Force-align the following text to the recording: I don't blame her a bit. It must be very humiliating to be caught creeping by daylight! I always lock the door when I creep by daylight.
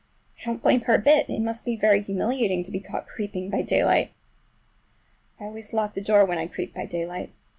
I 0.41 0.45
don't 0.45 0.63
blame 0.63 0.81
her 0.85 0.95
a 0.95 0.99
bit. 0.99 1.29
It 1.29 1.41
must 1.41 1.63
be 1.63 1.75
very 1.75 2.01
humiliating 2.01 2.63
to 2.63 2.71
be 2.71 2.79
caught 2.79 3.05
creeping 3.05 3.51
by 3.51 3.61
daylight! 3.61 4.09
I 5.39 5.43
always 5.43 5.73
lock 5.73 5.93
the 5.93 6.01
door 6.01 6.25
when 6.25 6.39
I 6.39 6.47
creep 6.47 6.73
by 6.73 6.87
daylight. 6.87 7.31